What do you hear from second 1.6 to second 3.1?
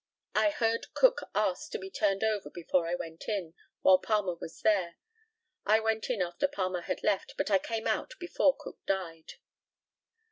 to be turned over before I